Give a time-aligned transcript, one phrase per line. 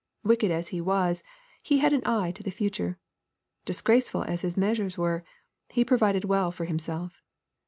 [0.23, 1.21] Wicked as he was,
[1.61, 2.97] he had an eye to the future.
[3.65, 5.23] Disgraceful as his measures were,
[5.69, 7.21] he provided well for himself.